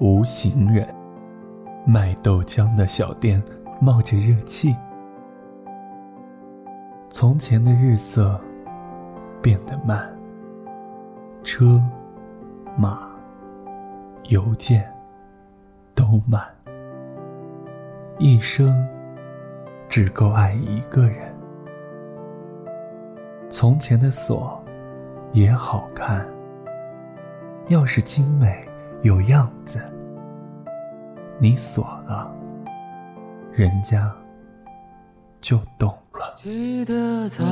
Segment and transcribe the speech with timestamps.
[0.00, 0.86] 无行人，
[1.86, 3.42] 卖豆浆的小店
[3.80, 4.76] 冒着热气。
[7.10, 8.40] 从前的日色
[9.42, 10.08] 变得慢，
[11.42, 11.82] 车
[12.76, 13.08] 马。
[14.24, 14.86] 邮件
[15.94, 16.42] 都慢，
[18.18, 18.86] 一生
[19.88, 21.34] 只够爱一个人。
[23.48, 24.62] 从前的锁
[25.32, 26.28] 也好看，
[27.68, 28.67] 钥匙精美
[29.02, 29.78] 有样子。
[31.40, 32.28] 你锁了，
[33.52, 34.12] 人家
[35.40, 36.34] 就懂了。
[36.34, 37.44] 记得早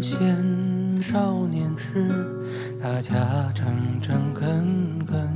[0.00, 2.08] 先少年时，
[2.82, 5.28] 大家诚诚恳恳。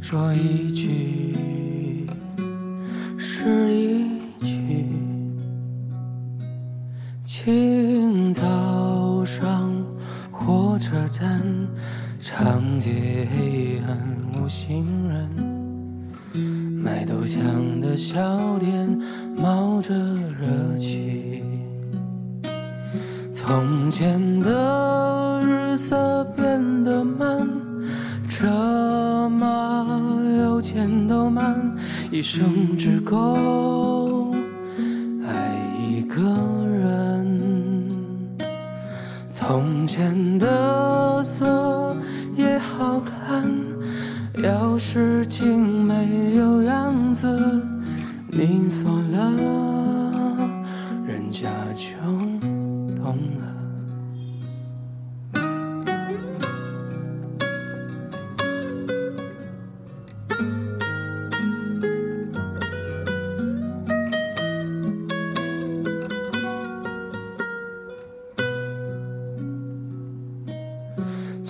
[0.00, 2.06] 说一句
[3.16, 4.88] 是一句。
[7.22, 9.72] 清早上
[10.32, 11.40] 火车站，
[12.24, 13.98] 长街黑暗
[14.40, 15.28] 无行人，
[16.80, 18.96] 卖豆浆的小店
[19.36, 21.42] 冒着热气。
[23.34, 27.44] 从前的日色变得慢，
[28.28, 29.84] 车马。
[30.38, 31.76] 邮件都慢，
[32.12, 34.32] 一生只够
[35.26, 35.56] 爱
[35.90, 36.22] 一个
[36.68, 37.40] 人。
[39.28, 40.46] 从前的
[42.78, 43.44] 好看，
[44.36, 47.28] 钥匙竟没有样子，
[48.28, 49.32] 你锁了，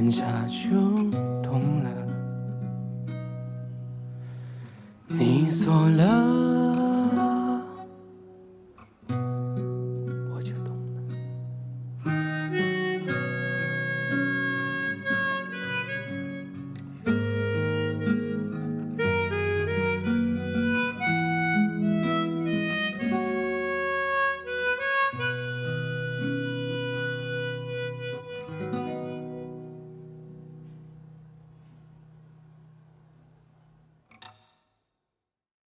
[0.00, 0.70] 人家就
[1.42, 1.90] 懂了。
[5.06, 6.49] 你锁了。